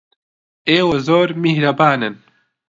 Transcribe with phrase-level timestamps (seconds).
[0.69, 2.15] ئێوە زۆر میهرەبانن.